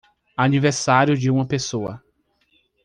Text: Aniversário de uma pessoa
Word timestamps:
Aniversário 0.35 1.15
de 1.15 1.29
uma 1.29 1.45
pessoa 1.45 2.01